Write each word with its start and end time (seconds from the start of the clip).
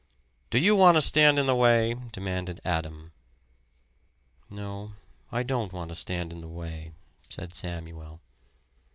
"Do 0.49 0.57
you 0.57 0.75
want 0.75 0.97
to 0.97 1.01
stand 1.03 1.37
in 1.37 1.45
the 1.45 1.53
way?" 1.55 1.95
demanded 2.11 2.59
Adam. 2.65 3.11
"No, 4.49 4.93
I 5.31 5.43
don't 5.43 5.71
want 5.73 5.89
to 5.89 5.95
stand 5.95 6.33
in 6.33 6.41
the 6.41 6.47
way," 6.47 6.93
said 7.29 7.53
Samuel. 7.53 8.19